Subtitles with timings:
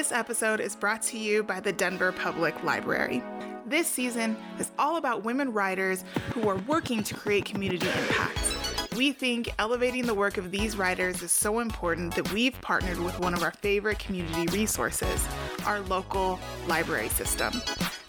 [0.00, 3.22] This episode is brought to you by the Denver Public Library.
[3.66, 8.96] This season is all about women writers who are working to create community impact.
[8.96, 13.20] We think elevating the work of these writers is so important that we've partnered with
[13.20, 15.22] one of our favorite community resources,
[15.66, 17.60] our local library system.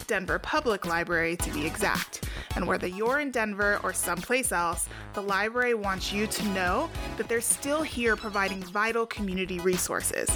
[0.06, 2.24] Denver Public Library to be exact.
[2.56, 7.28] And whether you're in Denver or someplace else, the library wants you to know that
[7.28, 10.28] they're still here providing vital community resources.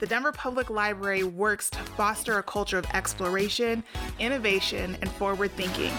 [0.00, 3.82] The Denver Public Library works to foster a culture of exploration,
[4.18, 5.92] innovation, and forward thinking,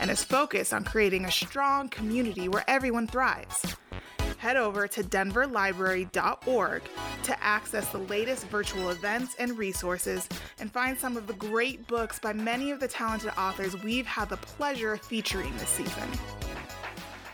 [0.00, 3.76] and is focused on creating a strong community where everyone thrives
[4.42, 6.82] head over to denverlibrary.org
[7.22, 10.28] to access the latest virtual events and resources
[10.58, 14.28] and find some of the great books by many of the talented authors we've had
[14.28, 16.08] the pleasure of featuring this season.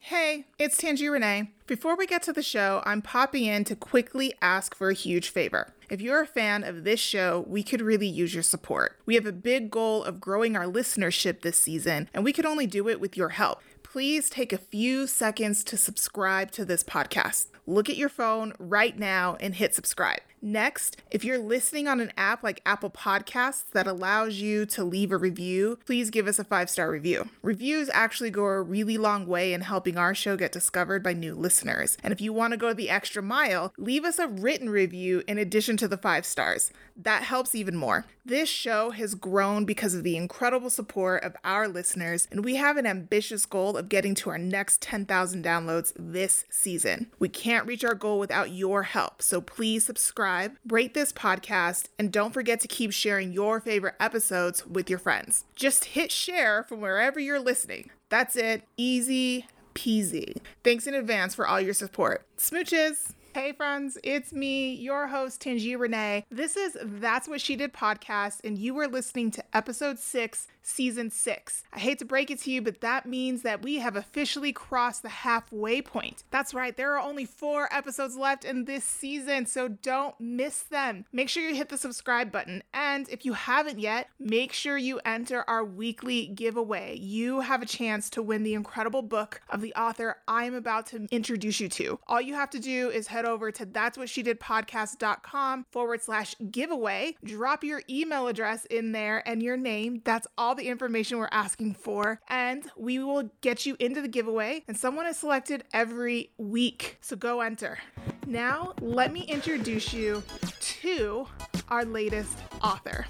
[0.03, 1.51] Hey, it's Tangi Renee.
[1.67, 5.31] Before we get to the show, I'm popping in to quickly ask for a huge
[5.31, 5.73] favor.
[5.89, 8.99] If you're a fan of this show, we could really use your support.
[9.07, 12.67] We have a big goal of growing our listenership this season, and we could only
[12.67, 17.47] do it with your help please take a few seconds to subscribe to this podcast.
[17.67, 20.21] Look at your phone right now and hit subscribe.
[20.41, 25.11] Next, if you're listening on an app like Apple Podcasts that allows you to leave
[25.11, 27.29] a review, please give us a five star review.
[27.43, 31.35] Reviews actually go a really long way in helping our show get discovered by new
[31.35, 31.97] listeners.
[32.05, 35.39] And if you want to go the extra mile, leave us a written review in
[35.39, 36.71] addition to the five stars.
[36.97, 38.07] That helps even more.
[38.25, 42.77] This show has grown because of the incredible support of our listeners, and we have
[42.77, 47.11] an ambitious goal of getting to our next 10,000 downloads this season.
[47.19, 51.89] We can't reach our goal without your help, so please subscribe subscribe, rate this podcast,
[51.99, 55.45] and don't forget to keep sharing your favorite episodes with your friends.
[55.57, 57.91] Just hit share from wherever you're listening.
[58.11, 58.63] That's it.
[58.77, 60.37] Easy peasy.
[60.65, 62.27] Thanks in advance for all your support.
[62.37, 63.15] Smooches!
[63.39, 66.27] Hey friends, it's me, your host Tangi Renee.
[66.29, 71.09] This is That's What She Did podcast, and you are listening to episode six, season
[71.09, 71.63] six.
[71.73, 75.05] I hate to break it to you, but that means that we have officially crossed
[75.05, 76.25] the halfway point.
[76.33, 81.05] That's right, there are only four episodes left in this season, so don't miss them.
[81.13, 84.99] Make sure you hit the subscribe button, and if you haven't yet, make sure you
[85.05, 86.99] enter our weekly giveaway.
[86.99, 91.07] You have a chance to win the incredible book of the author I'm about to
[91.13, 92.01] introduce you to.
[92.09, 96.03] All you have to do is head over to that's what she did podcast.com forward
[96.03, 97.15] slash giveaway.
[97.25, 100.03] Drop your email address in there and your name.
[100.05, 102.21] That's all the information we're asking for.
[102.29, 104.65] And we will get you into the giveaway.
[104.67, 106.99] And someone is selected every week.
[107.01, 107.79] So go enter.
[108.27, 110.23] Now, let me introduce you
[110.61, 111.27] to
[111.69, 113.07] our latest author,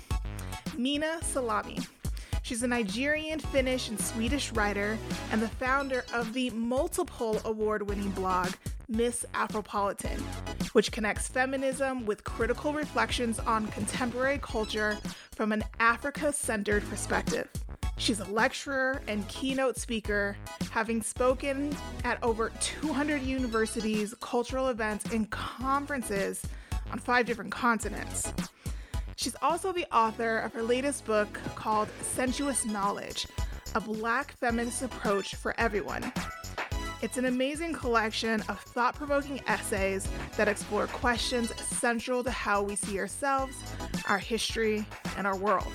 [0.77, 1.79] Minna Salami.
[2.43, 4.99] She's a Nigerian, Finnish, and Swedish writer
[5.33, 8.51] and the founder of the multiple award winning blog
[8.89, 10.19] Miss Afropolitan,
[10.73, 14.97] which connects feminism with critical reflections on contemporary culture
[15.35, 17.49] from an Africa centered perspective.
[17.99, 20.37] She's a lecturer and keynote speaker,
[20.71, 26.43] having spoken at over 200 universities, cultural events, and conferences
[26.93, 28.33] on five different continents.
[29.19, 33.27] She's also the author of her latest book called Sensuous Knowledge
[33.75, 36.13] A Black Feminist Approach for Everyone.
[37.03, 40.07] It's an amazing collection of thought provoking essays
[40.37, 43.57] that explore questions central to how we see ourselves,
[44.09, 44.87] our history,
[45.17, 45.73] and our world.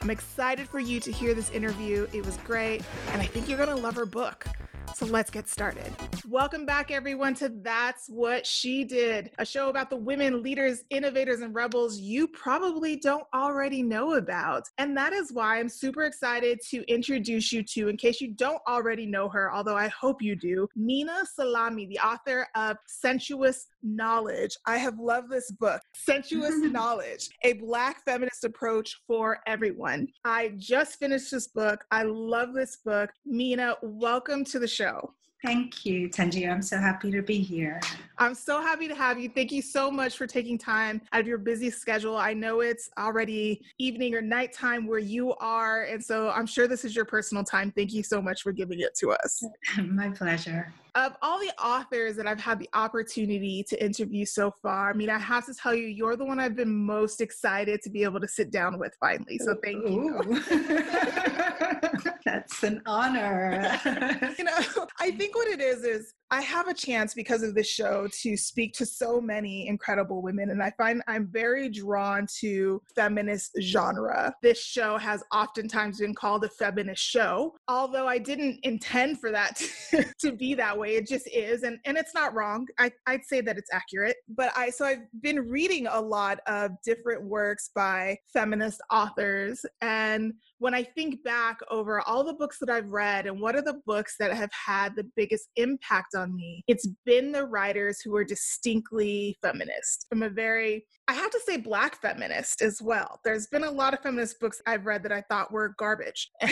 [0.00, 2.06] I'm excited for you to hear this interview.
[2.14, 2.82] It was great,
[3.12, 4.46] and I think you're going to love her book.
[4.94, 5.92] So let's get started.
[6.26, 11.40] Welcome back, everyone, to That's What She Did, a show about the women leaders, innovators,
[11.40, 14.68] and rebels you probably don't already know about.
[14.78, 18.60] And that is why I'm super excited to introduce you to, in case you don't
[18.66, 24.56] already know her, although I hope you do, Minna Salami, the author of Sensuous Knowledge.
[24.66, 30.08] I have loved this book, Sensuous Knowledge, a Black feminist approach for everyone.
[30.24, 31.84] I just finished this book.
[31.90, 33.10] I love this book.
[33.24, 35.14] Minna, welcome to the show.
[35.44, 36.50] Thank you, Tangi.
[36.50, 37.80] I'm so happy to be here.
[38.18, 39.28] I'm so happy to have you.
[39.28, 42.16] Thank you so much for taking time out of your busy schedule.
[42.16, 46.84] I know it's already evening or nighttime where you are, and so I'm sure this
[46.84, 47.70] is your personal time.
[47.70, 49.44] Thank you so much for giving it to us.
[49.80, 50.72] My pleasure.
[50.94, 55.10] Of all the authors that I've had the opportunity to interview so far, I mean,
[55.10, 58.20] I have to tell you, you're the one I've been most excited to be able
[58.20, 59.38] to sit down with finally.
[59.38, 60.42] So thank you.
[62.24, 63.80] That's an honor.
[64.38, 64.58] you know,
[65.00, 68.36] I think what it is is I have a chance because of this show to
[68.36, 74.34] speak to so many incredible women, and I find I'm very drawn to feminist genre.
[74.42, 79.56] This show has oftentimes been called a feminist show, although I didn't intend for that
[79.90, 80.96] to, to be that way.
[80.96, 82.66] It just is, and, and it's not wrong.
[82.78, 84.16] I, I'd say that it's accurate.
[84.28, 90.34] But I so I've been reading a lot of different works by feminist authors and
[90.58, 93.80] when I think back over all the books that I've read and what are the
[93.86, 98.24] books that have had the biggest impact on me, it's been the writers who are
[98.24, 100.06] distinctly feminist.
[100.12, 103.18] I'm a very I have to say black feminist as well.
[103.24, 106.30] There's been a lot of feminist books I've read that I thought were garbage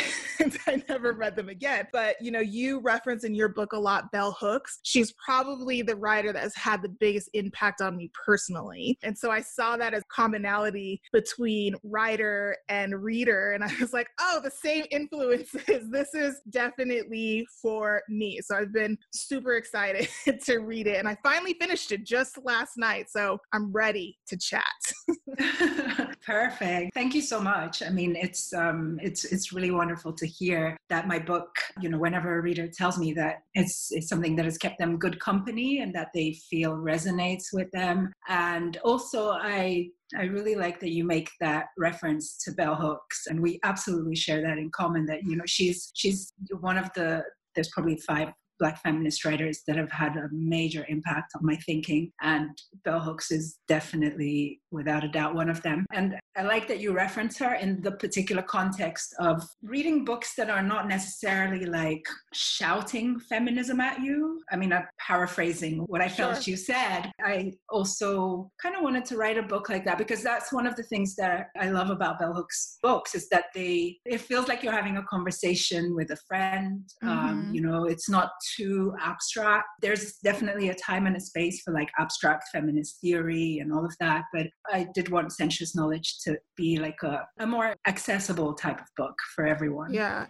[0.40, 1.86] and I never read them again.
[1.92, 4.80] But you know, you reference in your book a lot Bell Hooks.
[4.82, 8.98] She's probably the writer that has had the biggest impact on me personally.
[9.02, 14.08] And so I saw that as commonality between writer and reader and I was like,
[14.18, 15.60] "Oh, the same influences.
[15.96, 20.08] This is definitely for me." So I've been super excited
[20.44, 23.10] to read it and I finally finished it just last night.
[23.10, 24.64] So I'm ready to chat.
[26.24, 26.94] Perfect.
[26.94, 27.82] Thank you so much.
[27.82, 31.48] I mean, it's um, it's it's really wonderful to hear that my book.
[31.80, 34.98] You know, whenever a reader tells me that it's it's something that has kept them
[34.98, 40.80] good company and that they feel resonates with them, and also I I really like
[40.80, 45.06] that you make that reference to Bell Hooks, and we absolutely share that in common.
[45.06, 47.22] That you know she's she's one of the
[47.54, 52.12] there's probably five Black feminist writers that have had a major impact on my thinking.
[52.20, 52.50] And
[52.84, 55.86] Bell Hooks is definitely, without a doubt, one of them.
[55.92, 60.50] And I like that you reference her in the particular context of reading books that
[60.50, 64.42] are not necessarily like shouting feminism at you.
[64.50, 66.52] I mean, I'm paraphrasing what I felt sure.
[66.52, 67.10] you said.
[67.24, 70.76] I also kind of wanted to write a book like that because that's one of
[70.76, 74.62] the things that I love about Bell Hooks books is that they, it feels like
[74.62, 76.82] you're having a conversation with a friend.
[77.02, 77.26] Um, mm-hmm.
[77.26, 79.66] Um, you know, it's not too abstract.
[79.82, 83.94] There's definitely a time and a space for like abstract feminist theory and all of
[84.00, 88.80] that, but I did want Sensuous Knowledge to be like a, a more accessible type
[88.80, 89.92] of book for everyone.
[89.92, 90.26] Yeah.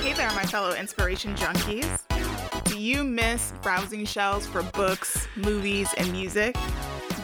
[0.00, 2.00] Hey there, my fellow inspiration junkies.
[2.64, 6.56] Do you miss browsing shelves for books, movies, and music?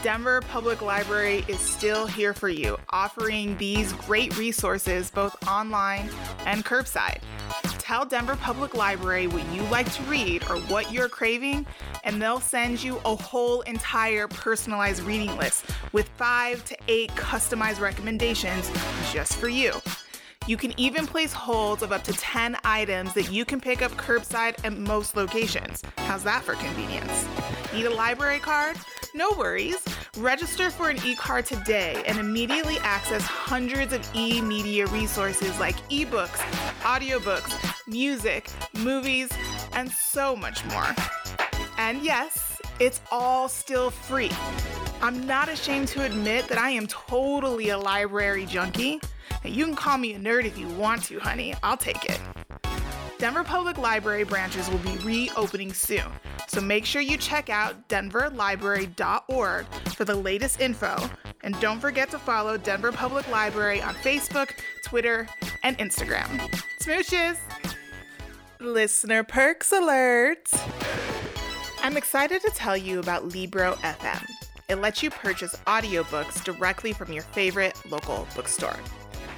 [0.02, 6.08] Denver Public Library is still here for you, offering these great resources both online
[6.46, 7.20] and curbside.
[7.90, 11.66] Tell Denver Public Library what you like to read or what you're craving,
[12.04, 17.80] and they'll send you a whole entire personalized reading list with five to eight customized
[17.80, 18.70] recommendations
[19.12, 19.72] just for you.
[20.46, 23.90] You can even place holds of up to 10 items that you can pick up
[23.92, 25.82] curbside at most locations.
[25.96, 27.26] How's that for convenience?
[27.74, 28.76] Need a library card?
[29.16, 29.84] No worries.
[30.16, 36.38] Register for an e-card today and immediately access hundreds of e-media resources like ebooks,
[36.80, 37.54] audiobooks,
[37.86, 39.28] music, movies,
[39.72, 40.96] and so much more.
[41.78, 44.32] And yes, it's all still free.
[45.00, 49.00] I'm not ashamed to admit that I am totally a library junkie.
[49.44, 51.54] You can call me a nerd if you want to, honey.
[51.62, 52.20] I'll take it.
[53.20, 56.06] Denver Public Library branches will be reopening soon,
[56.48, 60.96] so make sure you check out denverlibrary.org for the latest info.
[61.42, 64.52] And don't forget to follow Denver Public Library on Facebook,
[64.86, 65.28] Twitter,
[65.62, 66.50] and Instagram.
[66.80, 67.36] Smooches!
[68.58, 70.50] Listener perks alert!
[71.82, 74.26] I'm excited to tell you about Libro FM.
[74.70, 78.78] It lets you purchase audiobooks directly from your favorite local bookstore.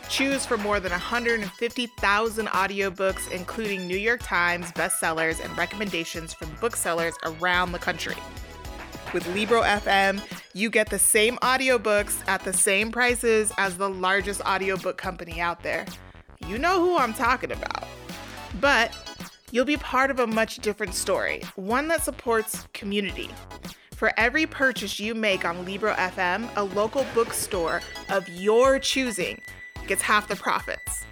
[0.09, 7.15] Choose from more than 150,000 audiobooks, including New York Times bestsellers and recommendations from booksellers
[7.25, 8.17] around the country.
[9.15, 10.21] With Libro FM,
[10.55, 15.63] you get the same audiobooks at the same prices as the largest audiobook company out
[15.63, 15.87] there.
[16.47, 17.85] You know who I'm talking about.
[18.61, 18.94] But
[19.51, 23.31] you'll be part of a much different story, one that supports community.
[23.93, 29.41] For every purchase you make on Libro FM, a local bookstore of your choosing
[29.86, 31.05] gets half the profits.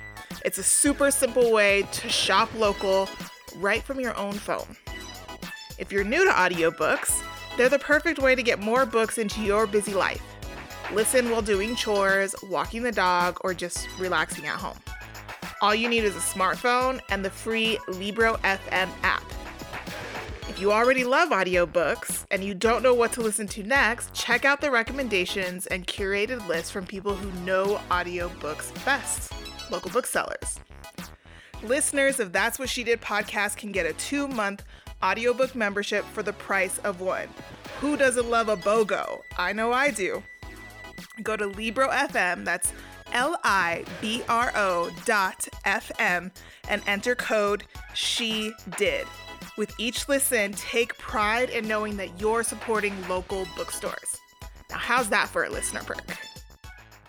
[0.45, 3.09] It's a super simple way to shop local
[3.57, 4.77] right from your own phone.
[5.79, 7.23] If you're new to audiobooks,
[7.57, 10.23] they're the perfect way to get more books into your busy life.
[10.93, 14.79] Listen while doing chores, walking the dog, or just relaxing at home.
[15.63, 19.23] All you need is a smartphone and the free Libro FM app.
[20.51, 24.45] If you already love audiobooks and you don't know what to listen to next, check
[24.45, 29.33] out the recommendations and curated lists from people who know audiobooks best
[29.71, 30.59] local booksellers.
[31.63, 34.65] Listeners of That's What She Did podcast can get a two month
[35.05, 37.29] audiobook membership for the price of one.
[37.79, 39.21] Who doesn't love a BOGO?
[39.39, 40.21] I know I do.
[41.23, 42.73] Go to Libro.fm, that's
[43.13, 46.33] L I B R O dot FM,
[46.69, 47.63] and enter code
[47.95, 49.07] SHE DID.
[49.61, 54.17] With each listen, take pride in knowing that you're supporting local bookstores.
[54.71, 56.17] Now, how's that for a listener perk?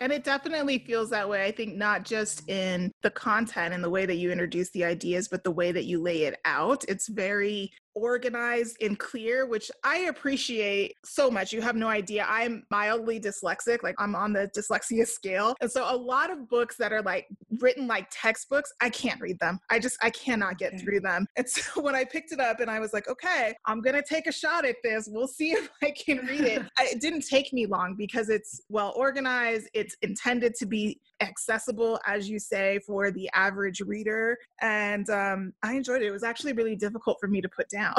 [0.02, 1.46] And it definitely feels that way.
[1.46, 5.30] I think not just in the content and the way that you introduce the ideas,
[5.30, 6.84] but the way that you lay it out.
[6.90, 11.54] It's very organized and clear, which I appreciate so much.
[11.54, 12.26] You have no idea.
[12.28, 15.56] I'm mildly dyslexic, like I'm on the dyslexia scale.
[15.62, 17.28] And so a lot of books that are like
[17.60, 19.60] written like textbooks, I can't read them.
[19.70, 21.28] I just, I cannot get through them.
[21.36, 24.04] And so when I picked it up and I was like, okay, I'm going to
[24.04, 25.08] take a shot at this.
[25.12, 26.62] We'll see if I can read it.
[26.80, 29.70] it didn't take me long because it's well organized.
[29.74, 34.38] It's intended to be accessible, as you say, for the average reader.
[34.62, 36.08] And um, I enjoyed it.
[36.08, 37.81] It was actually really difficult for me to put down.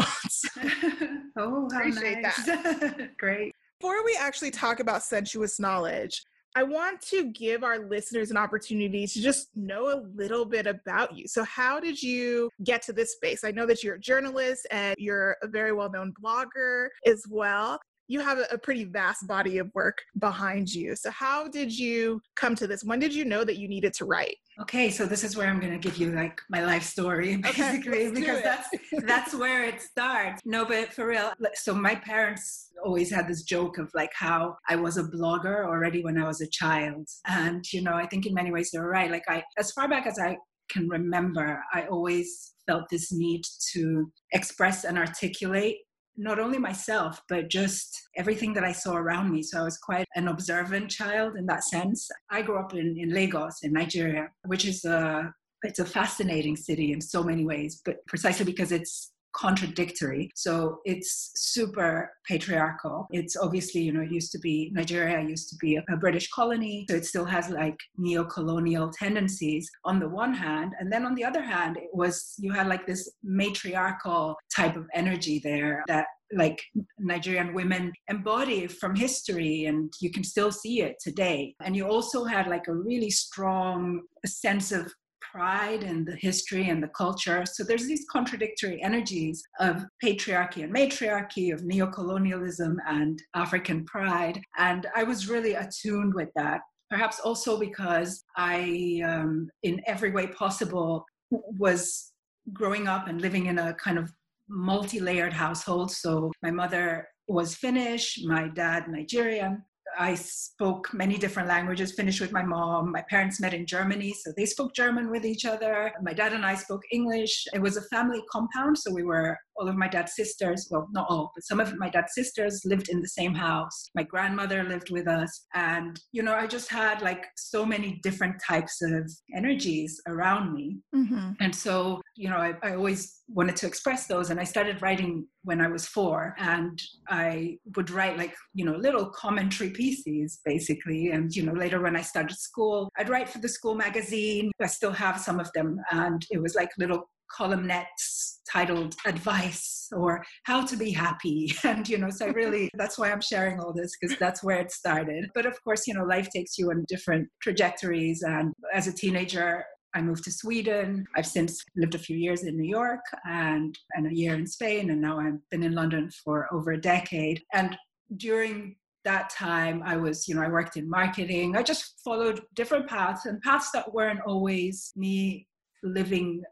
[1.36, 2.46] oh, appreciate nice.
[2.46, 3.10] that.
[3.18, 3.52] Great.
[3.80, 6.22] Before we actually talk about sensuous knowledge,
[6.54, 11.16] I want to give our listeners an opportunity to just know a little bit about
[11.16, 11.26] you.
[11.26, 13.42] So, how did you get to this space?
[13.42, 17.78] I know that you're a journalist and you're a very well known blogger as well
[18.08, 20.94] you have a, pretty vast body of work behind you.
[20.94, 22.84] So, how did you come to this?
[22.84, 24.36] When did you know that you needed to write?
[24.60, 28.06] Okay, so this is where I'm going to give you like my life story, basically,
[28.06, 28.68] okay, because that's
[29.04, 30.42] that's where it starts.
[30.44, 31.32] No, but for real.
[31.54, 36.04] So my parents always had this joke of like how I was a blogger already
[36.04, 39.10] when I was a child, and you know, I think in many ways they're right.
[39.10, 40.36] Like I, as far back as I
[40.70, 43.42] can remember, I always felt this need
[43.72, 45.78] to express and articulate
[46.16, 49.42] not only myself, but just everything that I saw around me.
[49.42, 52.08] So I was quite an observant child in that sense.
[52.30, 55.32] I grew up in, in Lagos, in Nigeria, which is a
[55.64, 60.30] it's a fascinating city in so many ways, but precisely because it's contradictory.
[60.34, 63.06] So it's super patriarchal.
[63.10, 66.28] It's obviously, you know, it used to be Nigeria used to be a, a, British
[66.30, 71.14] colony, so it still has like neo-colonial tendencies on the one hand, and then on
[71.14, 76.06] the other hand, it was you had like this matriarchal type of energy there that
[76.34, 76.60] like
[76.98, 81.54] Nigerian women embody from history, and you can still see it today.
[81.64, 84.92] And you also had like a really strong sense of
[85.32, 87.44] pride and the history and the culture.
[87.50, 94.40] So there's these contradictory energies of patriarchy and matriarchy, of neocolonialism and African pride.
[94.58, 96.60] And I was really attuned with that.
[96.90, 102.12] Perhaps also because I, um, in every way possible, was
[102.52, 104.12] growing up and living in a kind of
[104.48, 105.90] multi layered household.
[105.90, 109.62] So my mother was Finnish, my dad Nigerian,
[109.98, 112.92] I spoke many different languages, Finnish with my mom.
[112.92, 115.92] My parents met in Germany, so they spoke German with each other.
[116.02, 117.46] My dad and I spoke English.
[117.52, 121.06] It was a family compound, so we were all of my dad's sisters, well, not
[121.08, 123.90] all, but some of my dad's sisters lived in the same house.
[123.94, 125.46] My grandmother lived with us.
[125.54, 130.78] And, you know, I just had like so many different types of energies around me.
[130.94, 131.32] Mm-hmm.
[131.40, 134.30] And so, you know, I, I always wanted to express those.
[134.30, 136.34] And I started writing when I was four.
[136.38, 141.10] And I would write like, you know, little commentary pieces basically.
[141.10, 144.50] And, you know, later when I started school, I'd write for the school magazine.
[144.60, 145.80] I still have some of them.
[145.90, 147.08] And it was like little
[147.38, 153.10] columnettes titled advice or how to be happy and you know so really that's why
[153.10, 156.28] i'm sharing all this because that's where it started but of course you know life
[156.30, 161.06] takes you on different trajectories and as a teenager I moved to Sweden.
[161.16, 164.90] I've since lived a few years in New York and, and a year in Spain,
[164.90, 167.42] and now I've been in London for over a decade.
[167.52, 167.76] And
[168.16, 171.56] during that time, I was, you know, I worked in marketing.
[171.56, 175.46] I just followed different paths and paths that weren't always me
[175.82, 176.42] living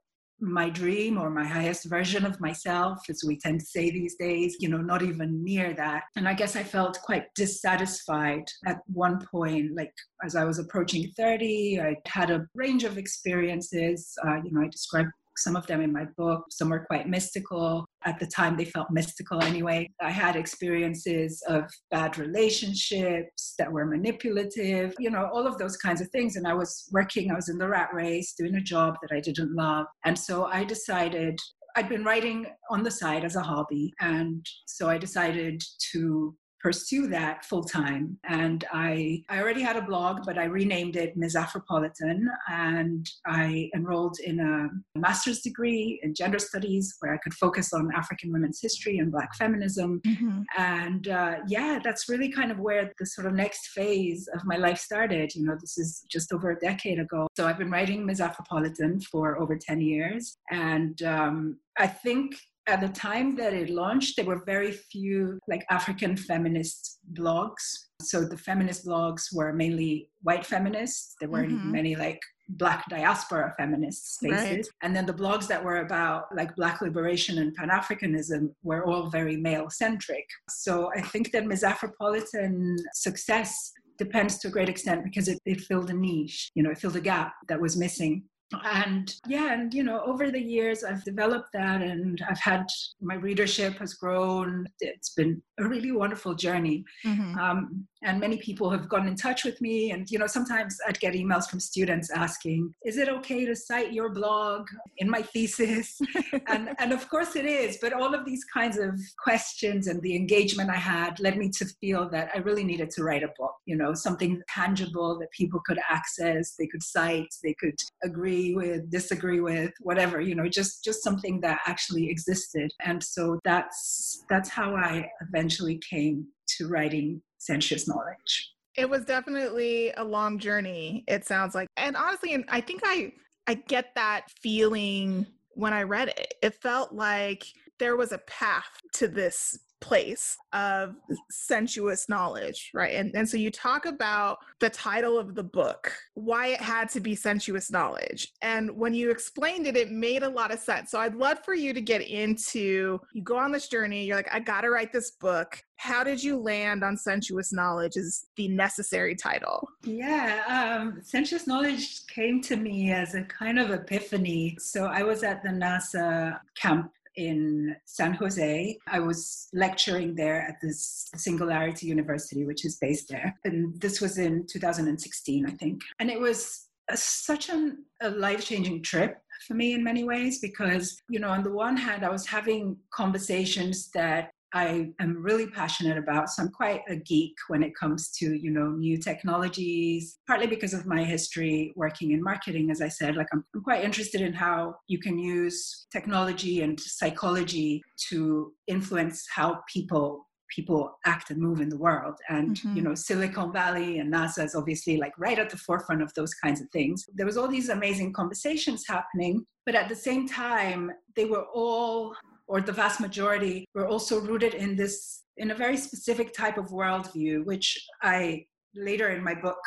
[0.40, 4.56] my dream or my highest version of myself, as we tend to say these days,
[4.60, 6.04] you know, not even near that.
[6.16, 9.92] And I guess I felt quite dissatisfied at one point, like
[10.24, 14.14] as I was approaching 30, I had a range of experiences.
[14.26, 16.44] Uh, you know, I described some of them in my book.
[16.50, 17.86] Some were quite mystical.
[18.04, 19.88] At the time, they felt mystical anyway.
[20.00, 26.00] I had experiences of bad relationships that were manipulative, you know, all of those kinds
[26.00, 26.36] of things.
[26.36, 29.20] And I was working, I was in the rat race, doing a job that I
[29.20, 29.86] didn't love.
[30.04, 31.38] And so I decided
[31.76, 33.92] I'd been writing on the side as a hobby.
[34.00, 38.18] And so I decided to pursue that full time.
[38.28, 41.34] And I, I already had a blog, but I renamed it Ms.
[41.34, 42.24] Afropolitan.
[42.48, 47.90] And I enrolled in a master's degree in gender studies where I could focus on
[47.94, 50.00] African women's history and Black feminism.
[50.06, 50.42] Mm-hmm.
[50.58, 54.56] And uh, yeah, that's really kind of where the sort of next phase of my
[54.56, 55.34] life started.
[55.34, 57.26] You know, this is just over a decade ago.
[57.36, 58.20] So I've been writing Ms.
[58.20, 60.36] Afropolitan for over 10 years.
[60.50, 62.36] And um, I think
[62.70, 67.64] at the time that it launched, there were very few like African feminist blogs.
[68.00, 71.16] So the feminist blogs were mainly white feminists.
[71.20, 71.72] There weren't mm-hmm.
[71.72, 72.20] many like
[72.56, 74.66] black diaspora feminist spaces right.
[74.82, 79.36] and then the blogs that were about like black liberation and pan-africanism were all very
[79.36, 85.28] male centric so i think that ms afropolitan success depends to a great extent because
[85.28, 88.24] it, it filled a niche you know it filled a gap that was missing
[88.64, 92.66] and yeah and you know over the years i've developed that and i've had
[93.00, 97.38] my readership has grown it's been a really wonderful journey mm-hmm.
[97.38, 99.90] um, and many people have gotten in touch with me.
[99.92, 103.92] And you know sometimes i'd get emails from students asking is it okay to cite
[103.92, 106.00] your blog in my thesis?
[106.46, 110.16] And and of course it is but all of these kinds of questions and the
[110.16, 113.54] engagement i had led me to feel that i really needed to write a book
[113.66, 118.90] you know something tangible that people could access they could cite they could agree with
[118.90, 122.72] disagree with whatever you know just just something that actually existed.
[122.80, 126.26] And so that's that's how i eventually came
[126.56, 128.52] to writing sensuous knowledge.
[128.76, 131.68] It was definitely a long journey, it sounds like.
[131.76, 133.12] And honestly, and I think I
[133.46, 136.34] I get that feeling when I read it.
[136.42, 137.46] It felt like
[137.78, 140.94] there was a path to this place of
[141.30, 142.94] sensuous knowledge, right?
[142.94, 147.00] And, and so you talk about the title of the book, why it had to
[147.00, 148.32] be sensuous knowledge.
[148.42, 150.90] And when you explained it, it made a lot of sense.
[150.90, 154.32] So I'd love for you to get into you go on this journey, you're like,
[154.32, 155.60] I got to write this book.
[155.76, 159.66] How did you land on sensuous knowledge as the necessary title?
[159.82, 164.56] Yeah, um, sensuous knowledge came to me as a kind of epiphany.
[164.60, 168.78] So I was at the NASA camp in San Jose.
[168.86, 173.38] I was lecturing there at this Singularity University, which is based there.
[173.44, 175.82] And this was in 2016, I think.
[175.98, 180.38] And it was a, such an, a life changing trip for me in many ways
[180.40, 185.46] because, you know, on the one hand, I was having conversations that I am really
[185.46, 186.30] passionate about.
[186.30, 190.74] So I'm quite a geek when it comes to, you know, new technologies, partly because
[190.74, 193.16] of my history working in marketing, as I said.
[193.16, 199.26] Like I'm, I'm quite interested in how you can use technology and psychology to influence
[199.32, 202.76] how people people act and move in the world and mm-hmm.
[202.76, 206.34] you know silicon valley and nasa is obviously like right at the forefront of those
[206.34, 210.90] kinds of things there was all these amazing conversations happening but at the same time
[211.14, 212.14] they were all
[212.50, 216.66] or the vast majority, were also rooted in this, in a very specific type of
[216.66, 217.66] worldview, which
[218.02, 219.60] I later in my book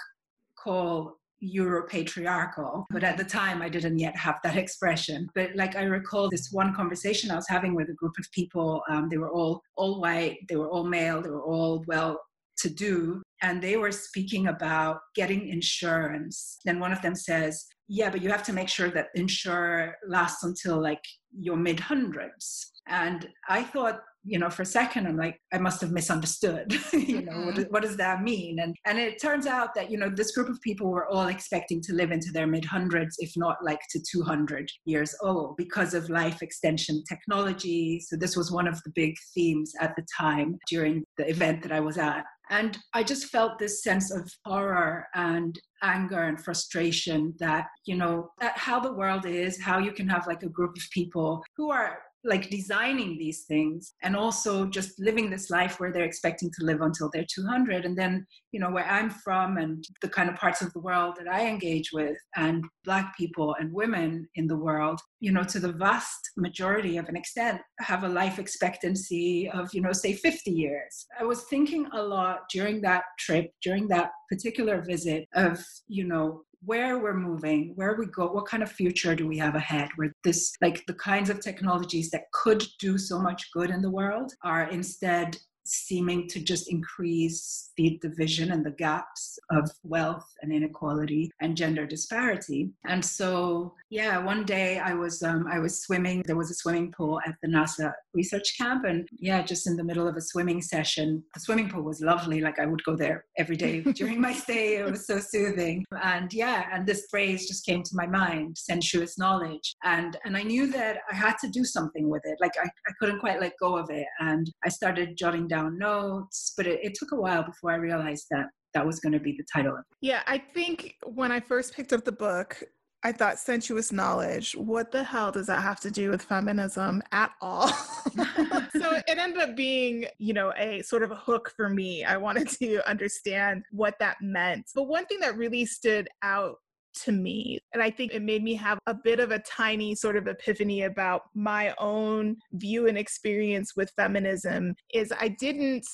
[0.61, 5.27] call Europatriarchal, but at the time I didn't yet have that expression.
[5.33, 8.81] But like I recall this one conversation I was having with a group of people.
[8.89, 12.19] Um, they were all all white, they were all male, they were all well
[12.57, 16.59] to do, and they were speaking about getting insurance.
[16.65, 20.43] Then one of them says, "Yeah, but you have to make sure that insurer lasts
[20.43, 25.39] until like your mid hundreds." And I thought, you know, for a second, I'm like,
[25.53, 26.74] I must have misunderstood.
[26.93, 27.46] you know, mm-hmm.
[27.46, 28.59] what, what, does that mean?
[28.59, 31.81] And and it turns out that you know this group of people were all expecting
[31.81, 36.09] to live into their mid hundreds, if not like to 200 years old, because of
[36.09, 38.00] life extension technology.
[38.00, 41.74] So this was one of the big themes at the time during the event that
[41.74, 42.24] I was at.
[42.50, 48.29] And I just felt this sense of horror and anger and frustration that, you know,
[48.39, 51.72] that how the world is, how you can have like a group of people who
[51.72, 56.66] are like designing these things and also just living this life where they're expecting to
[56.66, 60.36] live until they're 200 and then you know where i'm from and the kind of
[60.36, 64.57] parts of the world that i engage with and black people and women in the
[64.57, 69.74] world you know to the vast majority of an extent have a life expectancy of
[69.74, 71.05] you know say 50 years.
[71.20, 76.42] I was thinking a lot during that trip during that particular visit of you know
[76.65, 80.13] where we're moving, where we go, what kind of future do we have ahead where
[80.23, 84.31] this, like the kinds of technologies that could do so much good in the world
[84.43, 91.31] are instead seeming to just increase the division and the gaps of wealth and inequality
[91.41, 92.71] and gender disparity.
[92.85, 96.23] And so, yeah, one day I was um, I was swimming.
[96.25, 99.83] There was a swimming pool at the NASA research camp, and yeah, just in the
[99.83, 102.41] middle of a swimming session, the swimming pool was lovely.
[102.41, 104.77] Like I would go there every day during my stay.
[104.77, 105.85] It was so soothing.
[106.01, 109.75] And yeah, and this phrase just came to my mind: sensuous knowledge.
[109.83, 112.37] And and I knew that I had to do something with it.
[112.41, 114.07] Like I, I couldn't quite let go of it.
[114.19, 118.25] And I started jotting down notes, but it, it took a while before I realized
[118.31, 119.77] that that was going to be the title.
[120.01, 122.63] Yeah, I think when I first picked up the book,
[123.05, 124.53] I thought sensuous knowledge.
[124.53, 127.68] What the hell does that have to do with feminism at all?
[128.07, 132.05] so it ended up being, you know, a sort of a hook for me.
[132.05, 134.72] I wanted to understand what that meant.
[134.74, 136.55] But one thing that really stood out
[137.03, 137.60] to me.
[137.74, 140.84] And I think it made me have a bit of a tiny sort of epiphany
[140.84, 145.86] about my own view and experience with feminism is I didn't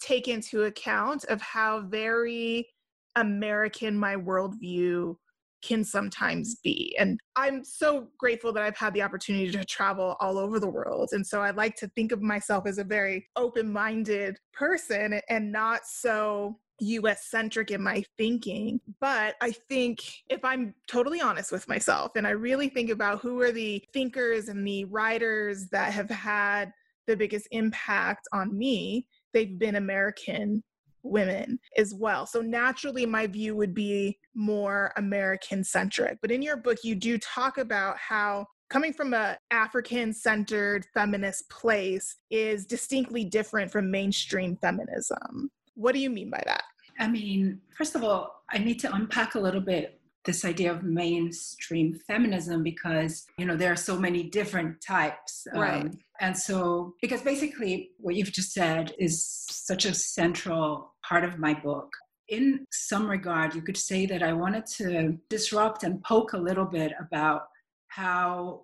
[0.00, 2.68] take into account of how very
[3.16, 5.16] American my worldview
[5.62, 6.94] can sometimes be.
[6.98, 11.08] And I'm so grateful that I've had the opportunity to travel all over the world.
[11.12, 15.50] And so I like to think of myself as a very open minded person and
[15.50, 18.80] not so US centric in my thinking.
[19.00, 23.40] But I think if I'm totally honest with myself and I really think about who
[23.40, 26.72] are the thinkers and the writers that have had
[27.06, 30.62] the biggest impact on me, they've been American
[31.02, 32.26] women as well.
[32.26, 36.18] So naturally, my view would be more American centric.
[36.20, 41.48] But in your book, you do talk about how coming from a african centered feminist
[41.48, 46.64] place is distinctly different from mainstream feminism what do you mean by that?
[46.98, 50.82] I mean first of all i need to unpack a little bit this idea of
[50.82, 55.82] mainstream feminism because you know there are so many different types right.
[55.82, 61.38] um, and so because basically what you've just said is such a central part of
[61.38, 61.88] my book.
[62.28, 66.64] In some regard you could say that i wanted to disrupt and poke a little
[66.64, 67.42] bit about
[67.86, 68.62] how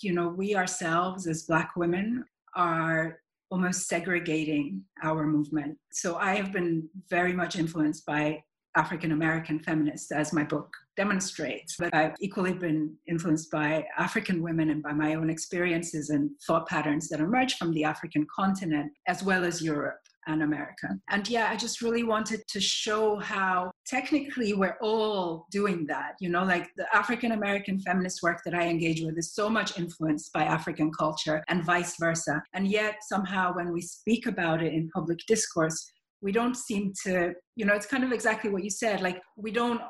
[0.00, 2.24] you know we ourselves as black women
[2.56, 3.18] are
[3.54, 8.42] almost segregating our movement so i have been very much influenced by
[8.76, 11.76] African American feminists, as my book demonstrates.
[11.78, 16.66] But I've equally been influenced by African women and by my own experiences and thought
[16.66, 20.88] patterns that emerge from the African continent, as well as Europe and America.
[21.10, 26.14] And yeah, I just really wanted to show how technically we're all doing that.
[26.20, 29.78] You know, like the African American feminist work that I engage with is so much
[29.78, 32.42] influenced by African culture and vice versa.
[32.52, 35.90] And yet, somehow, when we speak about it in public discourse,
[36.22, 39.02] we don't seem to, you know, it's kind of exactly what you said.
[39.02, 39.80] Like, we don't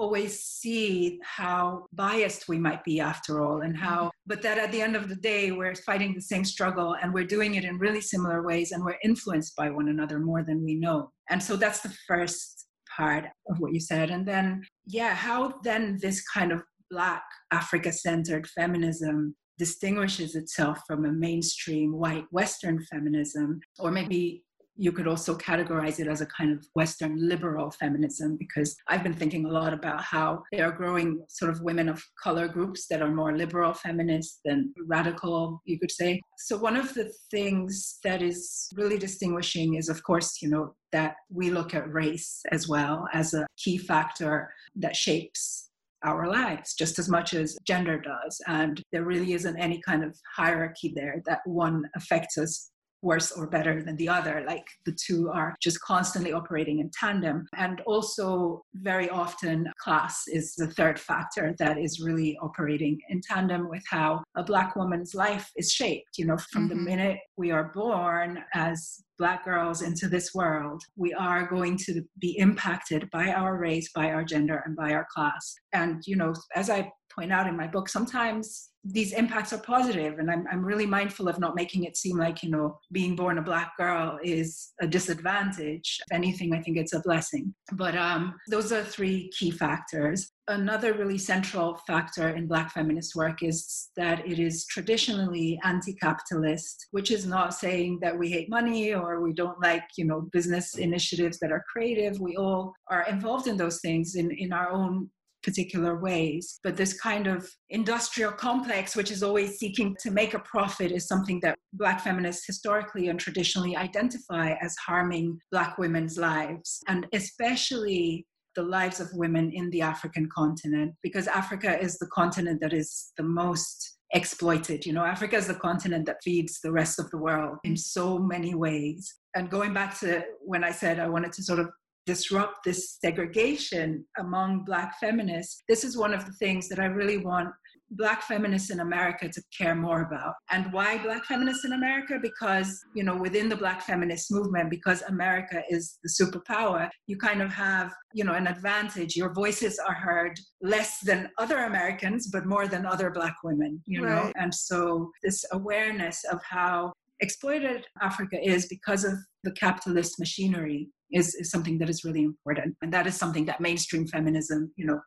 [0.00, 4.08] always see how biased we might be after all and how mm-hmm.
[4.26, 7.32] but that at the end of the day we're fighting the same struggle and we're
[7.36, 10.74] doing it in really similar ways and we're influenced by one another more than we
[10.74, 15.52] know and so that's the first part of what you said and then yeah how
[15.64, 22.82] then this kind of black africa centered feminism distinguishes itself from a mainstream white western
[22.90, 24.42] feminism or maybe
[24.80, 29.12] you could also categorize it as a kind of Western liberal feminism because I've been
[29.12, 33.02] thinking a lot about how there are growing sort of women of color groups that
[33.02, 36.22] are more liberal feminists than radical, you could say.
[36.38, 41.16] So, one of the things that is really distinguishing is, of course, you know, that
[41.30, 45.68] we look at race as well as a key factor that shapes
[46.04, 48.40] our lives just as much as gender does.
[48.46, 52.70] And there really isn't any kind of hierarchy there that one affects us
[53.02, 54.44] worse or better than the other.
[54.46, 57.46] Like the two are just constantly operating in tandem.
[57.56, 63.68] And also, very often, class is the third factor that is really operating in tandem
[63.68, 66.18] with how a Black woman's life is shaped.
[66.18, 66.78] You know, from mm-hmm.
[66.78, 72.02] the minute we are born as Black girls into this world, we are going to
[72.18, 75.54] be impacted by our race, by our gender, and by our class.
[75.72, 80.18] And, you know, as I point out in my book, sometimes these impacts are positive
[80.18, 83.38] and I'm, I'm really mindful of not making it seem like you know being born
[83.38, 85.98] a black girl is a disadvantage.
[86.06, 87.54] If anything i think it's a blessing.
[87.72, 90.32] But um, those are three key factors.
[90.48, 97.10] Another really central factor in black feminist work is that it is traditionally anti-capitalist which
[97.10, 101.38] is not saying that we hate money or we don't like you know business initiatives
[101.40, 102.18] that are creative.
[102.18, 105.10] We all are involved in those things in, in our own
[105.42, 106.60] particular ways.
[106.62, 111.06] But this kind of industrial complex, which is always seeking to make a profit, is
[111.06, 118.26] something that Black feminists historically and traditionally identify as harming Black women's lives, and especially
[118.56, 123.12] the lives of women in the African continent, because Africa is the continent that is
[123.16, 124.84] the most exploited.
[124.84, 128.18] You know, Africa is the continent that feeds the rest of the world in so
[128.18, 129.14] many ways.
[129.36, 131.68] And going back to when I said I wanted to sort of
[132.10, 137.18] disrupt this segregation among Black feminists, this is one of the things that I really
[137.18, 137.50] want
[137.92, 140.34] Black feminists in America to care more about.
[140.50, 142.18] And why Black feminists in America?
[142.20, 147.42] Because, you know, within the Black feminist movement, because America is the superpower, you kind
[147.42, 149.14] of have, you know, an advantage.
[149.14, 154.04] Your voices are heard less than other Americans, but more than other Black women, you
[154.04, 154.10] right.
[154.10, 154.32] know?
[154.34, 161.34] And so this awareness of how exploited Africa is because of the capitalist machinery is,
[161.34, 162.76] is something that is really important.
[162.82, 165.00] And that is something that mainstream feminism, you know,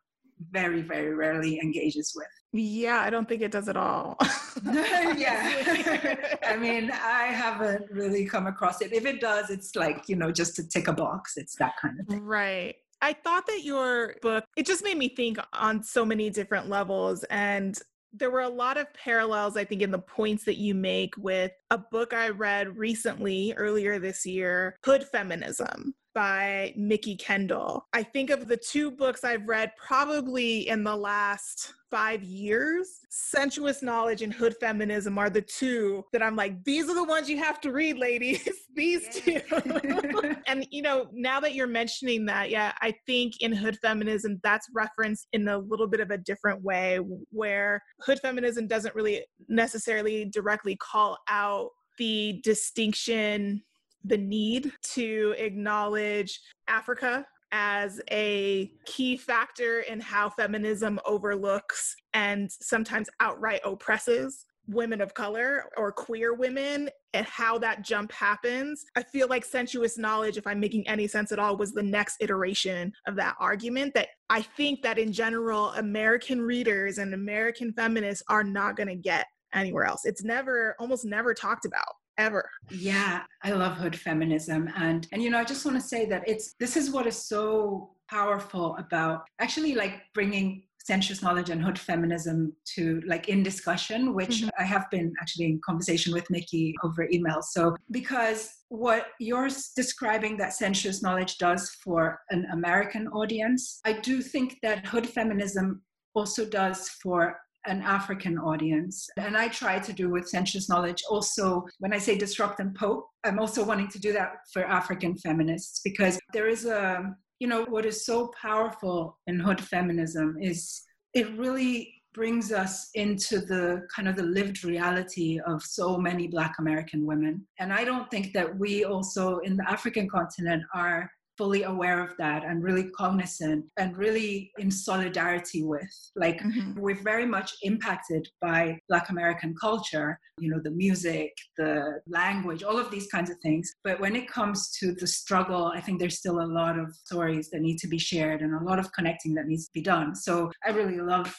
[0.50, 2.26] very, very rarely engages with.
[2.52, 4.16] Yeah, I don't think it does at all.
[4.64, 6.36] yeah.
[6.46, 8.92] I mean, I haven't really come across it.
[8.92, 11.36] If it does, it's like, you know, just to tick a box.
[11.36, 12.22] It's that kind of thing.
[12.22, 12.76] Right.
[13.02, 17.24] I thought that your book, it just made me think on so many different levels.
[17.24, 17.78] And
[18.16, 21.52] there were a lot of parallels, I think, in the points that you make with
[21.70, 25.94] a book I read recently, earlier this year, Hood Feminism.
[26.14, 27.86] By Mikki Kendall.
[27.92, 33.06] I think of the two books I've read probably in the last five years.
[33.08, 37.30] Sensuous Knowledge and Hood Feminism are the two that I'm like, these are the ones
[37.30, 38.48] you have to read, ladies.
[38.74, 39.40] these two.
[40.48, 44.68] and, you know, now that you're mentioning that, yeah, I think in Hood Feminism, that's
[44.74, 46.98] referenced in a little bit of a different way
[47.30, 53.62] where Hood Feminism doesn't really necessarily directly call out the distinction
[54.04, 63.08] the need to acknowledge Africa as a key factor in how feminism overlooks and sometimes
[63.20, 68.84] outright oppresses women of color or queer women and how that jump happens.
[68.96, 72.16] I feel like sensuous knowledge, if I'm making any sense at all, was the next
[72.20, 78.24] iteration of that argument that I think that in general, American readers and American feminists
[78.28, 80.04] are not going to get anywhere else.
[80.04, 82.48] It's never, almost never talked about ever.
[82.70, 86.22] Yeah, I love hood feminism and and you know I just want to say that
[86.26, 91.78] it's this is what is so powerful about actually like bringing sensuous knowledge and hood
[91.78, 94.48] feminism to like in discussion which mm-hmm.
[94.58, 100.36] i have been actually in conversation with nikki over email so because what you're describing
[100.36, 105.80] that sensuous knowledge does for an american audience i do think that hood feminism
[106.14, 109.08] also does for an African audience.
[109.16, 113.06] And I try to do with sensuous knowledge also, when I say disrupt and poke,
[113.24, 117.64] I'm also wanting to do that for African feminists because there is a, you know,
[117.64, 120.82] what is so powerful in hood feminism is
[121.14, 126.54] it really brings us into the kind of the lived reality of so many black
[126.60, 131.64] american women and i don't think that we also in the african continent are fully
[131.64, 135.88] aware of that and really cognizant and really in solidarity with.
[136.16, 136.80] Like, mm-hmm.
[136.80, 142.78] we're very much impacted by Black American culture, you know, the music, the language, all
[142.78, 143.72] of these kinds of things.
[143.82, 147.50] But when it comes to the struggle, I think there's still a lot of stories
[147.50, 150.14] that need to be shared and a lot of connecting that needs to be done.
[150.14, 151.34] So I really love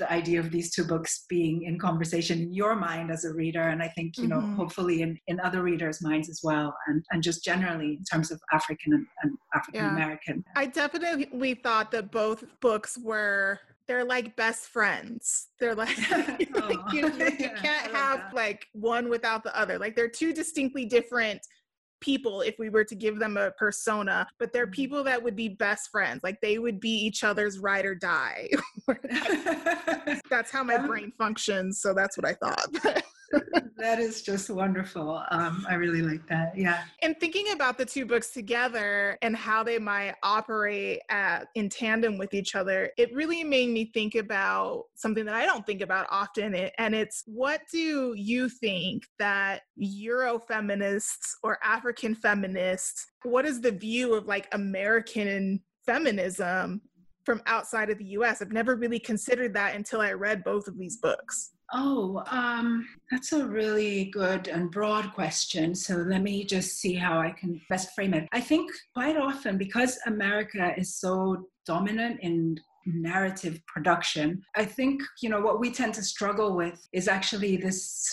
[0.00, 3.68] the idea of these two books being in conversation in your mind as a reader
[3.68, 4.56] and i think you know mm-hmm.
[4.56, 8.40] hopefully in, in other readers minds as well and, and just generally in terms of
[8.52, 10.60] african and, and african american yeah.
[10.62, 15.48] i definitely thought that both books were they're like best friends.
[15.58, 16.28] They're like, oh,
[16.92, 18.34] you, you, yeah, can't have that.
[18.34, 19.80] like one without the other.
[19.80, 21.40] Like they're two distinctly different
[22.00, 24.72] people if we were to give them a persona, but they're mm-hmm.
[24.72, 26.22] people that would be best friends.
[26.22, 28.48] Like they would be each other's ride or die.
[30.30, 31.80] that's how my brain functions.
[31.80, 33.02] So that's what I thought.
[33.76, 35.22] that is just wonderful.
[35.30, 36.56] Um, I really like that.
[36.56, 36.82] Yeah.
[37.02, 42.18] And thinking about the two books together and how they might operate at, in tandem
[42.18, 46.06] with each other, it really made me think about something that I don't think about
[46.10, 46.54] often.
[46.54, 53.72] And it's what do you think that Euro feminists or African feminists, what is the
[53.72, 56.80] view of like American feminism
[57.24, 58.42] from outside of the US?
[58.42, 61.52] I've never really considered that until I read both of these books.
[61.72, 65.74] Oh, um, that's a really good and broad question.
[65.74, 68.28] So let me just see how I can best frame it.
[68.32, 75.28] I think quite often, because America is so dominant in narrative production, I think you
[75.30, 78.12] know what we tend to struggle with is actually this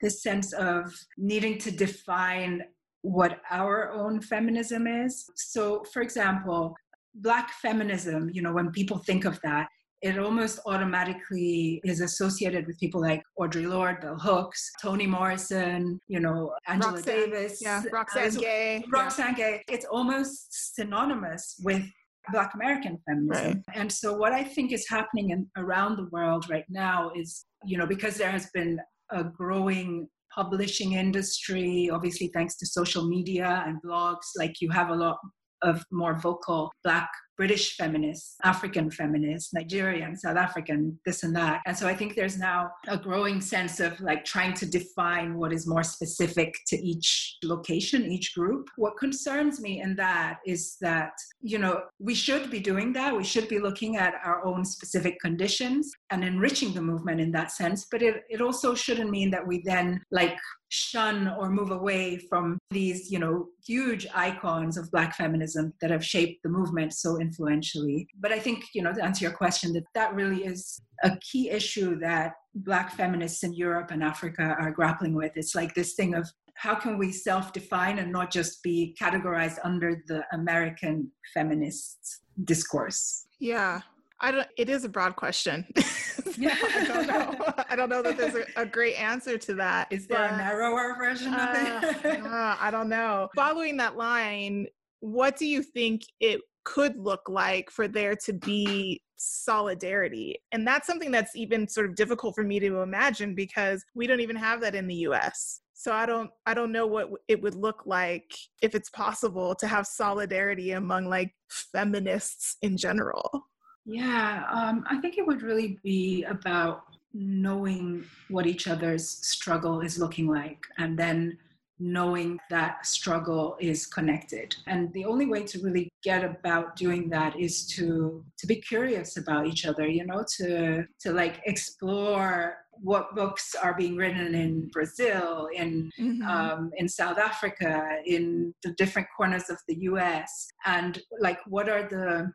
[0.00, 2.62] this sense of needing to define
[3.02, 5.30] what our own feminism is.
[5.36, 6.74] So, for example,
[7.14, 9.68] Black feminism, you know, when people think of that,
[10.02, 16.20] it almost automatically is associated with people like Audre Lorde, Bell Hooks, Toni Morrison, you
[16.20, 19.50] know, Angela Roxane, Davis, yeah, Roxane uh, Gay, Roxane yeah.
[19.50, 19.64] Gay.
[19.68, 21.82] It's almost synonymous with
[22.30, 23.64] Black American feminism.
[23.68, 23.76] Right.
[23.76, 27.78] And so, what I think is happening in, around the world right now is, you
[27.78, 28.78] know, because there has been
[29.10, 34.94] a growing publishing industry, obviously thanks to social media and blogs, like you have a
[34.94, 35.16] lot
[35.62, 41.60] of more vocal Black British feminists, African feminists, Nigerian, South African, this and that.
[41.66, 45.52] And so I think there's now a growing sense of like trying to define what
[45.52, 48.68] is more specific to each location, each group.
[48.76, 53.16] What concerns me in that is that, you know, we should be doing that.
[53.16, 57.52] We should be looking at our own specific conditions and enriching the movement in that
[57.52, 57.86] sense.
[57.90, 60.36] But it, it also shouldn't mean that we then like
[60.68, 66.04] shun or move away from these you know huge icons of black feminism that have
[66.04, 69.84] shaped the movement so influentially but i think you know to answer your question that
[69.94, 75.14] that really is a key issue that black feminists in europe and africa are grappling
[75.14, 79.58] with it's like this thing of how can we self-define and not just be categorized
[79.62, 83.80] under the american feminist discourse yeah
[84.20, 84.48] I don't.
[84.56, 85.66] It is a broad question.
[86.38, 87.54] yeah, I don't know.
[87.70, 89.88] I don't know that there's a, a great answer to that.
[89.90, 92.22] Is there a narrower version of it?
[92.22, 93.28] uh, I don't know.
[93.36, 94.66] Following that line,
[95.00, 100.36] what do you think it could look like for there to be solidarity?
[100.52, 104.20] And that's something that's even sort of difficult for me to imagine because we don't
[104.20, 105.60] even have that in the US.
[105.74, 109.66] So I don't I don't know what it would look like if it's possible to
[109.66, 113.46] have solidarity among like feminists in general.
[113.86, 116.82] Yeah, um, I think it would really be about
[117.14, 121.38] knowing what each other's struggle is looking like and then
[121.78, 127.38] knowing that struggle is connected and the only way to really get about doing that
[127.38, 133.14] is to to be curious about each other you know to to like explore what
[133.14, 136.22] books are being written in Brazil, in mm-hmm.
[136.22, 141.88] um, in South Africa, in the different corners of the U.S., and like what are
[141.88, 142.32] the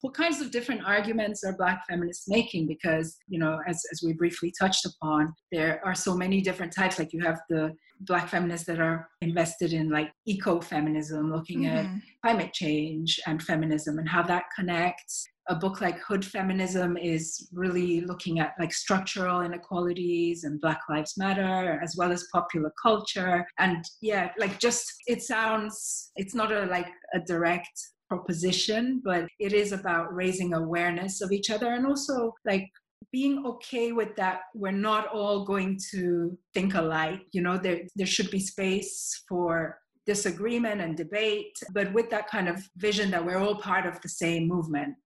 [0.00, 2.66] what kinds of different arguments are black feminists making?
[2.66, 6.98] Because you know as, as we briefly touched upon there are so many different types.
[6.98, 11.76] Like you have the black feminists that are invested in like ecofeminism looking mm-hmm.
[11.76, 15.26] at climate change and feminism and how that connects.
[15.50, 21.14] A book like hood feminism is really looking at like structural inequalities and black lives
[21.16, 23.46] matter as well as popular culture.
[23.58, 27.70] And yeah like just it sounds it's not a like a direct
[28.08, 32.68] proposition, but it is about raising awareness of each other and also like
[33.12, 38.06] being okay with that we're not all going to think alike you know there there
[38.06, 43.38] should be space for disagreement and debate but with that kind of vision that we're
[43.38, 44.96] all part of the same movement.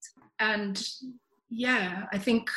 [0.40, 0.82] And
[1.52, 2.50] yeah i think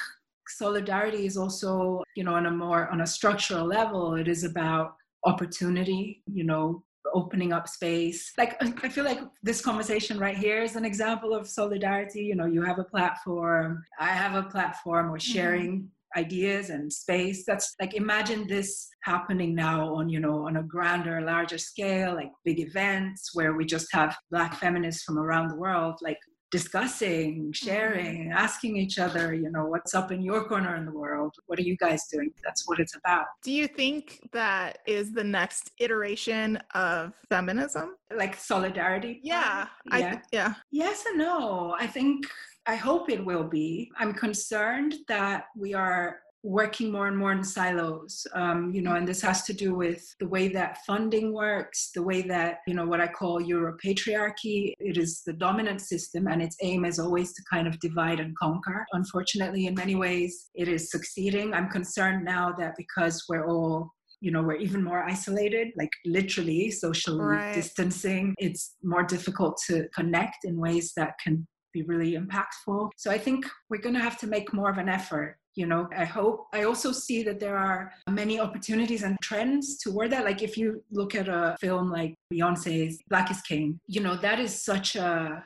[0.48, 4.96] solidarity is also you know on a more on a structural level it is about
[5.26, 6.84] opportunity you know
[7.16, 8.34] opening up space.
[8.38, 12.24] Like I feel like this conversation right here is an example of solidarity.
[12.24, 15.34] You know, you have a platform, I have a platform, we're mm-hmm.
[15.34, 16.20] sharing mm-hmm.
[16.20, 17.46] ideas and space.
[17.46, 22.32] That's like imagine this happening now on, you know, on a grander, larger scale, like
[22.44, 26.20] big events where we just have black feminists from around the world, like
[26.56, 28.44] discussing, sharing, mm-hmm.
[28.46, 31.36] asking each other, you know, what's up in your corner in the world?
[31.48, 32.32] What are you guys doing?
[32.46, 33.26] That's what it's about.
[33.44, 37.96] Do you think that is the next iteration of feminism?
[38.16, 39.20] Like solidarity?
[39.22, 39.68] Yeah.
[39.92, 40.20] yeah.
[40.32, 40.54] Yeah.
[40.72, 41.76] Yes and no.
[41.78, 42.26] I think
[42.66, 43.92] I hope it will be.
[44.00, 49.08] I'm concerned that we are working more and more in silos um, you know and
[49.08, 52.86] this has to do with the way that funding works the way that you know
[52.86, 57.44] what i call europatriarchy it is the dominant system and its aim is always to
[57.52, 58.86] kind of divide and conquer.
[58.94, 61.54] Unfortunately in many ways it is succeeding.
[61.54, 66.72] I'm concerned now that because we're all you know we're even more isolated like literally
[66.72, 67.54] social right.
[67.54, 72.90] distancing it's more difficult to connect in ways that can be really impactful.
[72.96, 75.88] So i think we're going to have to make more of an effort you know
[75.96, 80.42] i hope i also see that there are many opportunities and trends toward that like
[80.42, 84.64] if you look at a film like beyonce's black is king you know that is
[84.64, 85.44] such a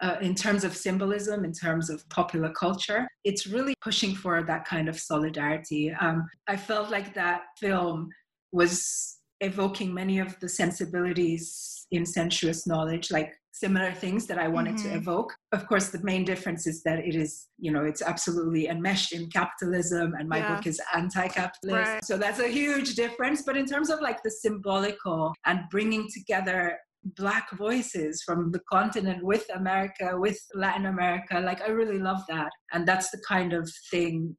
[0.00, 4.64] uh, in terms of symbolism, in terms of popular culture, it's really pushing for that
[4.64, 5.92] kind of solidarity.
[5.92, 8.08] Um, I felt like that film
[8.52, 14.76] was evoking many of the sensibilities in sensuous knowledge, like similar things that I wanted
[14.76, 14.90] mm-hmm.
[14.90, 15.34] to evoke.
[15.52, 19.28] Of course, the main difference is that it is, you know, it's absolutely enmeshed in
[19.30, 20.54] capitalism, and my yeah.
[20.54, 21.90] book is anti-capitalist.
[21.90, 22.04] Right.
[22.04, 23.42] So that's a huge difference.
[23.42, 26.78] But in terms of like the symbolical and bringing together
[27.16, 32.50] black voices from the continent with America, with Latin America, like I really love that,
[32.72, 34.36] and that's the kind of thing,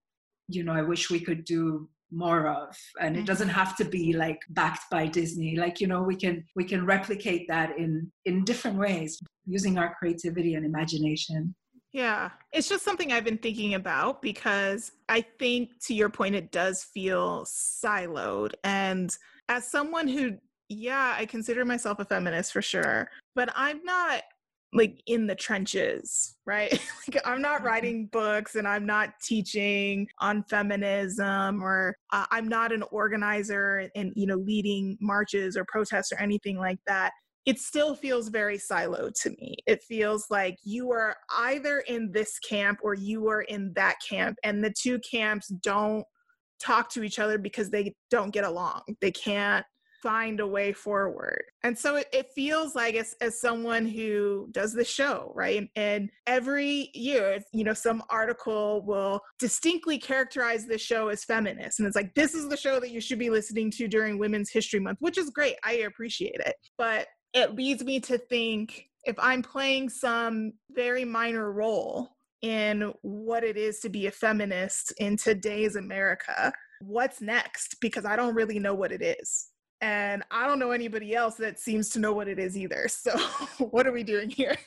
[0.47, 3.57] you know, I wish we could do more of and it doesn't mm-hmm.
[3.57, 5.55] have to be like backed by disney.
[5.55, 9.95] Like you know we can we can replicate that in in different ways using our
[9.95, 11.55] creativity and imagination.
[11.91, 12.29] Yeah.
[12.53, 16.83] It's just something i've been thinking about because i think to your point it does
[16.83, 18.53] feel siloed.
[18.63, 19.15] And
[19.49, 20.37] as someone who
[20.69, 24.21] yeah i consider myself a feminist for sure but i'm not
[24.73, 26.71] like in the trenches, right?
[27.07, 27.67] like I'm not mm-hmm.
[27.67, 34.13] writing books and I'm not teaching on feminism or uh, I'm not an organizer and
[34.15, 37.11] you know leading marches or protests or anything like that.
[37.45, 39.57] It still feels very siloed to me.
[39.65, 44.37] It feels like you are either in this camp or you are in that camp
[44.43, 46.03] and the two camps don't
[46.61, 48.81] talk to each other because they don't get along.
[49.01, 49.65] They can't
[50.01, 51.43] find a way forward.
[51.63, 55.69] And so it, it feels like as, as someone who does the show, right?
[55.75, 61.79] And every year, you know, some article will distinctly characterize the show as feminist.
[61.79, 64.51] And it's like, this is the show that you should be listening to during Women's
[64.51, 65.55] History Month, which is great.
[65.63, 66.55] I appreciate it.
[66.77, 72.09] But it leads me to think if I'm playing some very minor role
[72.41, 77.77] in what it is to be a feminist in today's America, what's next?
[77.81, 79.49] Because I don't really know what it is.
[79.81, 82.87] And I don't know anybody else that seems to know what it is either.
[82.99, 83.17] So,
[83.59, 84.57] what are we doing here?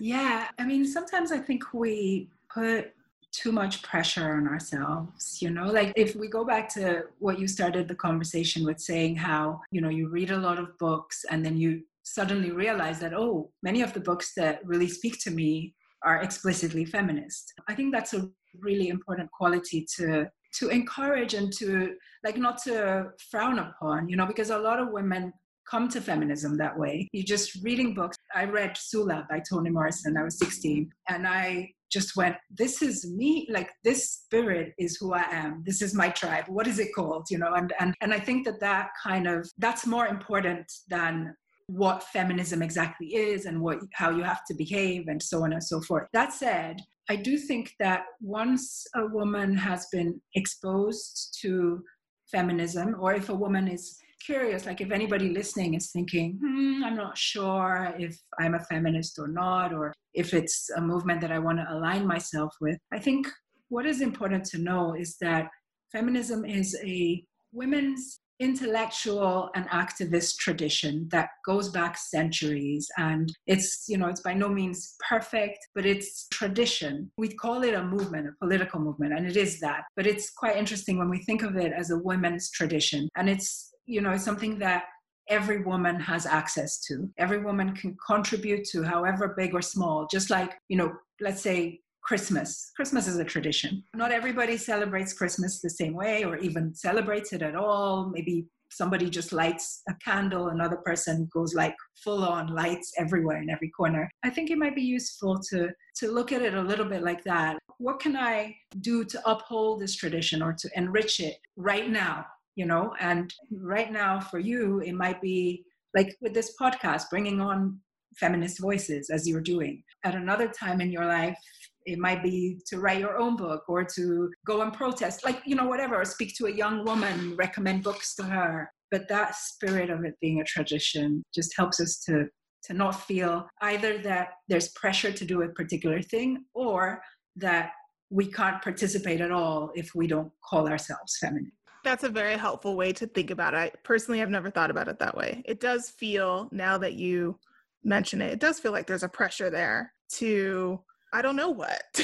[0.00, 2.92] yeah, I mean, sometimes I think we put
[3.36, 7.46] too much pressure on ourselves you know like if we go back to what you
[7.46, 11.44] started the conversation with saying how you know you read a lot of books and
[11.44, 15.74] then you suddenly realize that oh many of the books that really speak to me
[16.02, 18.26] are explicitly feminist i think that's a
[18.60, 20.26] really important quality to
[20.58, 21.94] to encourage and to
[22.24, 25.32] like not to frown upon you know because a lot of women
[25.68, 27.08] come to feminism that way.
[27.12, 28.16] You just reading books.
[28.34, 30.16] I read sula by toni morrison.
[30.16, 33.46] I was 16 and i just went this is me.
[33.50, 35.62] Like this spirit is who i am.
[35.64, 36.44] This is my tribe.
[36.48, 37.26] What is it called?
[37.30, 41.34] You know and and and i think that that kind of that's more important than
[41.68, 45.62] what feminism exactly is and what how you have to behave and so on and
[45.62, 46.08] so forth.
[46.12, 51.82] That said i do think that once a woman has been exposed to
[52.30, 56.96] feminism or if a woman is curious like if anybody listening is thinking hmm, i'm
[56.96, 61.38] not sure if i'm a feminist or not or if it's a movement that i
[61.38, 63.28] want to align myself with i think
[63.68, 65.48] what is important to know is that
[65.92, 72.88] feminism is a women's intellectual and activist tradition that goes back centuries.
[72.98, 77.10] And it's you know it's by no means perfect but it's tradition.
[77.18, 79.84] We call it a movement a political movement and it is that.
[79.96, 83.08] But it's quite interesting when we think of it as a women's tradition.
[83.16, 84.84] And it's you know, something that
[85.28, 87.08] every woman has access to.
[87.18, 91.80] Every woman can contribute to, however big or small, just like, you know, let's say
[92.06, 92.70] Christmas.
[92.76, 93.82] Christmas is a tradition.
[93.94, 98.10] Not everybody celebrates Christmas the same way or even celebrates it at all.
[98.10, 103.50] Maybe somebody just lights a candle, another person goes like full on lights everywhere in
[103.50, 104.10] every corner.
[104.24, 107.24] I think it might be useful to to look at it a little bit like
[107.24, 107.58] that.
[107.78, 112.26] What can I do to uphold this tradition or to enrich it right now?
[112.56, 115.62] you know and right now for you it might be
[115.94, 117.78] like with this podcast bringing on
[118.16, 121.38] feminist voices as you're doing at another time in your life
[121.86, 125.54] it might be to write your own book or to go and protest like you
[125.54, 130.04] know whatever speak to a young woman recommend books to her but that spirit of
[130.04, 132.26] it being a tradition just helps us to
[132.62, 137.00] to not feel either that there's pressure to do a particular thing or
[137.36, 137.70] that
[138.10, 141.52] we can't participate at all if we don't call ourselves feminine
[141.84, 143.58] that's a very helpful way to think about it.
[143.60, 145.44] Personally I personally have never thought about it that way.
[145.44, 147.38] It does feel now that you
[147.84, 150.80] mention it, it does feel like there's a pressure there to
[151.12, 151.82] I don't know what,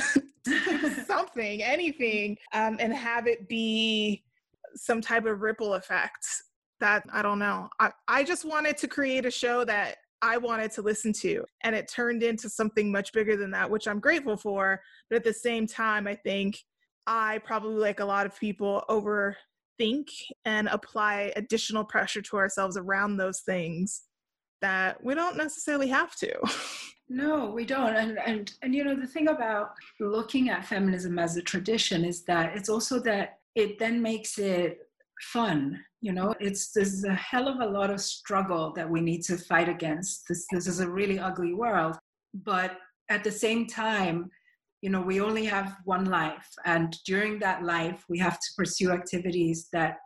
[1.06, 4.24] something, anything, um, and have it be
[4.74, 6.26] some type of ripple effect
[6.80, 7.68] that I don't know.
[7.78, 11.74] I, I just wanted to create a show that I wanted to listen to, and
[11.74, 14.80] it turned into something much bigger than that, which I'm grateful for.
[15.10, 16.58] But at the same time, I think
[17.06, 20.08] I probably, like a lot of people, overthink
[20.44, 24.02] and apply additional pressure to ourselves around those things
[24.62, 26.34] that we don't necessarily have to.
[27.08, 27.94] No, we don't.
[27.94, 32.24] And and and you know the thing about looking at feminism as a tradition is
[32.24, 34.78] that it's also that it then makes it
[35.20, 35.78] fun.
[36.00, 39.36] You know, it's there's a hell of a lot of struggle that we need to
[39.36, 40.22] fight against.
[40.26, 41.98] This this is a really ugly world.
[42.32, 42.78] But
[43.10, 44.30] at the same time,
[44.82, 48.90] you know we only have one life and during that life we have to pursue
[48.90, 49.98] activities that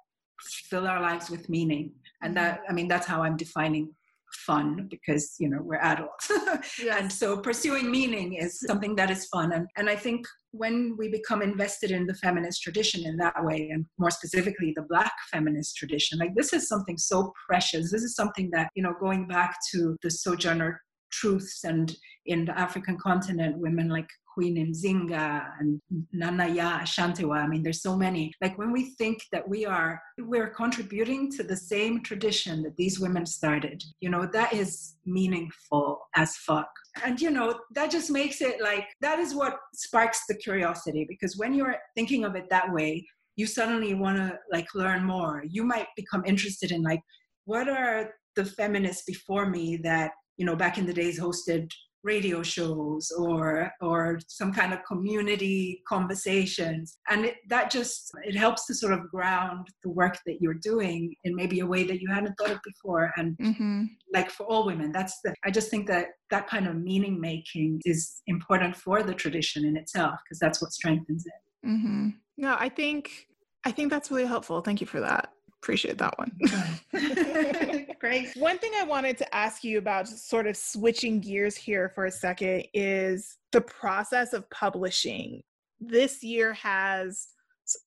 [0.69, 1.93] fill our lives with meaning
[2.23, 3.91] and that i mean that's how i'm defining
[4.33, 6.31] fun because you know we're adults.
[6.83, 7.01] Yes.
[7.01, 9.53] and so pursuing meaning is something that is fun.
[9.53, 13.69] And, and i think when we become invested in the feminist tradition in that way
[13.73, 17.91] and more specifically the black feminist tradition like this is something so precious.
[17.93, 20.81] This is something that you know going back to the sojourner
[21.11, 21.97] truths and
[22.27, 25.81] in the african continent women like Queen Nzinga and
[26.13, 27.43] Nana Yaa Asantewaa.
[27.43, 28.35] I mean, there's so many.
[28.43, 33.01] Like when we think that we are, we're contributing to the same tradition that these
[33.01, 36.69] women started, you know, that is meaningful as fuck.
[37.03, 41.39] And, you know, that just makes it like, that is what sparks the curiosity because
[41.39, 45.45] when you're thinking of it that way, you suddenly want to like learn more.
[45.49, 47.01] You might become interested in like,
[47.47, 51.71] what are the feminists before me that you know back in the days hosted
[52.07, 58.65] radio shows or or some kind of community conversations and it, that just it helps
[58.65, 62.09] to sort of ground the work that you're doing in maybe a way that you
[62.09, 63.85] hadn't thought of before and mm-hmm.
[64.15, 67.81] like for all women that's the i just think that that kind of meaning making
[67.85, 72.11] is important for the tradition in itself because that's what strengthens it mm-hmm.
[72.37, 73.27] no i think
[73.65, 75.33] i think that's really helpful thank you for that
[75.67, 76.31] appreciate that one.
[78.01, 78.29] Great.
[78.37, 82.11] One thing I wanted to ask you about, sort of switching gears here for a
[82.11, 85.43] second, is the process of publishing.
[85.81, 87.29] This year has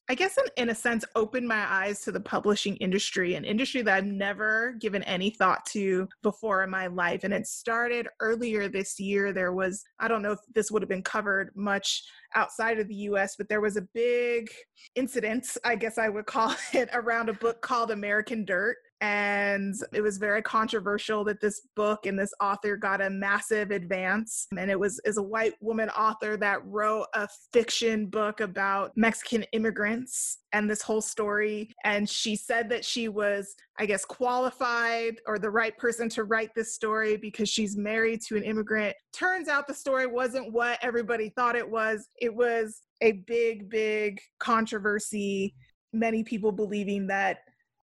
[0.10, 3.82] I guess in, in a sense opened my eyes to the publishing industry, an industry
[3.84, 7.24] that I've never given any thought to before in my life.
[7.24, 9.32] And it started earlier this year.
[9.32, 12.04] There was, I don't know if this would have been covered much
[12.36, 14.50] outside of the US, but there was a big
[14.96, 20.02] incident, I guess I would call it, around a book called American Dirt and it
[20.02, 24.48] was very controversial that this book and this author got a massive advance.
[24.58, 29.44] And it was is a white woman author that wrote a fiction book about mexican
[29.54, 31.74] immigrants and this whole story.
[31.84, 36.50] And she said that she was i guess qualified or the right person to write
[36.56, 38.96] this story because she's married to an immigrant.
[39.14, 42.10] Turns out the story wasn't what everybody thought it was.
[42.22, 45.56] It was a big big controversy
[45.94, 47.40] many people believing that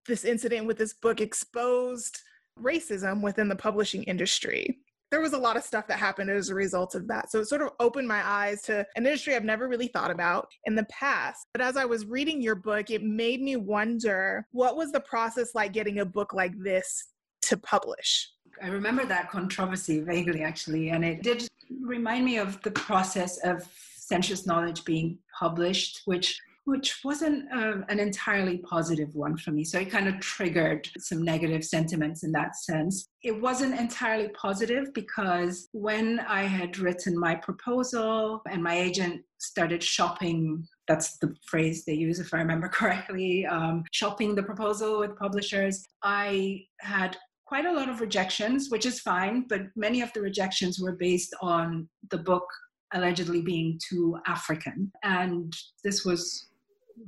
[0.07, 2.21] this incident with this book exposed
[2.61, 4.79] racism within the publishing industry.
[5.11, 7.31] There was a lot of stuff that happened as a result of that.
[7.31, 10.49] So it sort of opened my eyes to an industry I've never really thought about
[10.65, 11.47] in the past.
[11.53, 15.55] But as I was reading your book, it made me wonder what was the process
[15.55, 17.11] like getting a book like this
[17.43, 18.31] to publish?
[18.63, 21.47] I remember that controversy vaguely, actually, and it did
[21.83, 28.01] remind me of the process of sensuous knowledge being published, which which wasn't uh, an
[28.01, 29.63] entirely positive one for me.
[29.63, 33.07] So it kind of triggered some negative sentiments in that sense.
[33.23, 39.83] It wasn't entirely positive because when I had written my proposal and my agent started
[39.83, 45.15] shopping that's the phrase they use if i remember correctly um, shopping the proposal with
[45.19, 50.21] publishers i had quite a lot of rejections which is fine but many of the
[50.23, 52.47] rejections were based on the book
[52.95, 55.53] allegedly being too african and
[55.85, 56.49] this was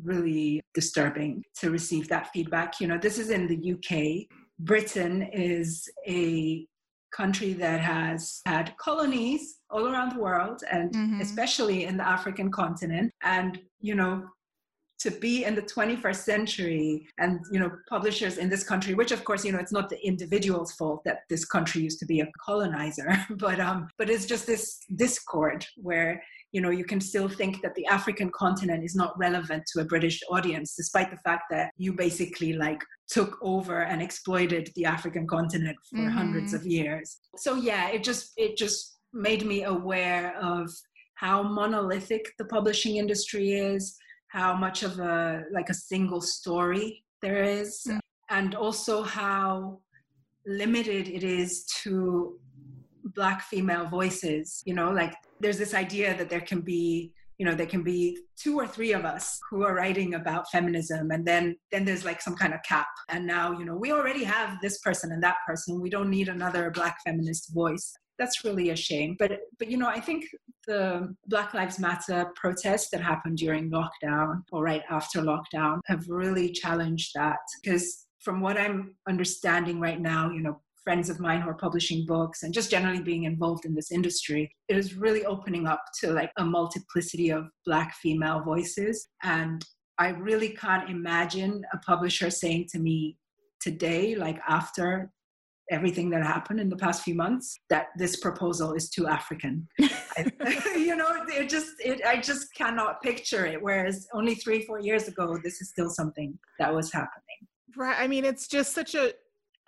[0.03, 2.80] really disturbing to receive that feedback.
[2.80, 4.26] You know, this is in the UK.
[4.59, 6.66] Britain is a
[7.14, 11.20] country that has had colonies all around the world and mm-hmm.
[11.20, 13.12] especially in the African continent.
[13.22, 14.24] And, you know,
[14.99, 19.24] to be in the 21st century and you know publishers in this country which of
[19.24, 22.26] course you know it's not the individual's fault that this country used to be a
[22.45, 26.22] colonizer but um but it's just this discord where
[26.53, 29.84] you know you can still think that the african continent is not relevant to a
[29.84, 35.26] british audience despite the fact that you basically like took over and exploited the african
[35.26, 36.11] continent for mm-hmm.
[36.11, 40.70] hundreds of years so yeah it just it just made me aware of
[41.14, 43.96] how monolithic the publishing industry is
[44.28, 47.99] how much of a like a single story there is, mm-hmm.
[48.30, 49.80] and also how
[50.46, 52.38] limited it is to
[53.14, 57.54] black female voices you know like there's this idea that there can be you know
[57.54, 61.56] there can be two or three of us who are writing about feminism and then
[61.70, 62.88] then there's like some kind of cap.
[63.09, 65.80] And now you know we already have this person and that person.
[65.80, 67.94] We don't need another black feminist voice.
[68.18, 69.16] That's really a shame.
[69.18, 70.24] But but you know i think
[70.66, 76.50] the black lives matter protests that happened during lockdown or right after lockdown have really
[76.50, 77.38] challenged that.
[77.62, 82.07] Because from what i'm understanding right now you know friends of mine who are publishing
[82.07, 86.11] books and just generally being involved in this industry, it is really opening up to
[86.12, 89.07] like a multiplicity of Black female voices.
[89.22, 89.62] And
[89.99, 93.18] I really can't imagine a publisher saying to me
[93.61, 95.12] today, like after
[95.70, 99.68] everything that happened in the past few months that this proposal is too african.
[100.89, 103.59] You know it just it, i just cannot picture it.
[103.61, 107.41] Whereas only three four years ago this is still something that was happening.
[107.76, 107.99] Right.
[107.99, 109.12] I mean it's just such a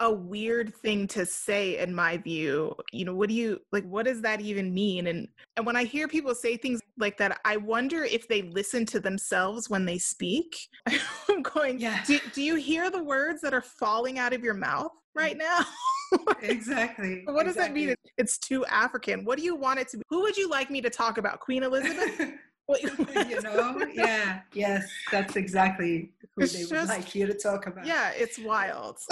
[0.01, 4.07] a weird thing to say in my view you know what do you like what
[4.07, 5.07] does that even mean?
[5.09, 8.87] And and when i hear people say things like that i wonder if they listen
[8.87, 10.57] to themselves when they speak.
[11.29, 12.03] I'm going yeah.
[12.07, 15.41] Do, do you hear the words that are falling out of your mouth right mm.
[15.41, 15.65] now?
[16.43, 17.87] Exactly what does exactly.
[17.87, 17.97] that mean?
[18.19, 19.25] it's too african.
[19.25, 20.03] What do you want it to be?
[20.09, 21.39] Who would you like me to talk about?
[21.39, 22.33] Queen elizabeth
[23.29, 23.87] you know?
[23.93, 24.41] Yeah.
[24.53, 27.87] Yes that's exactly who it's they just, would like you to talk about.
[27.87, 28.99] Yeah it's wild.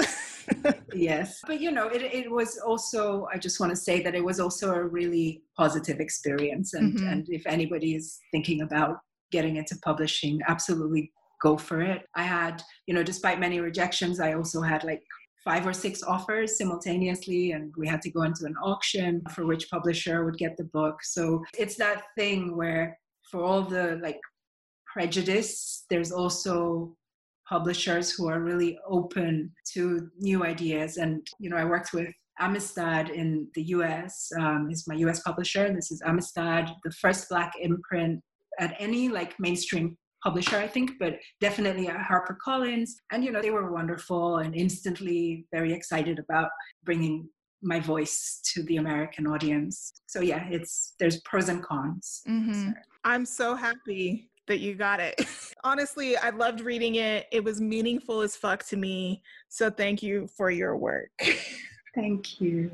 [0.95, 1.43] Yes.
[1.47, 4.41] But you know it, it was also i just want to say that it was
[4.41, 7.07] also a really positive experience and mm-hmm.
[7.07, 9.01] and if anybody is thinking about
[9.31, 12.03] getting into publishing absolutely go for it.
[12.15, 15.03] I had you know despite many rejections i also had like
[15.45, 19.71] five or six offers simultaneously and we had to go into an auction for which
[19.71, 21.03] publisher would get the book.
[21.03, 22.99] So it's that thing where
[23.31, 24.20] for all the like
[24.93, 26.97] prejudice, there's also
[27.49, 30.99] publishers who are really open to new ideas.
[30.99, 35.72] And, you know, I worked with Amistad in the US, um, is my US publisher.
[35.72, 38.20] This is Amistad, the first Black imprint
[38.59, 42.91] at any like mainstream publisher, I think, but definitely at HarperCollins.
[43.12, 46.51] And, you know, they were wonderful and instantly very excited about
[46.85, 47.29] bringing
[47.63, 49.93] my voice to the American audience.
[50.07, 52.23] So yeah, it's there's pros and cons.
[52.29, 52.71] Mm-hmm.
[53.05, 55.21] I'm so happy that you got it.
[55.65, 57.27] Honestly, I loved reading it.
[57.31, 59.23] It was meaningful as fuck to me.
[59.49, 61.11] So thank you for your work.
[61.95, 62.71] Thank you.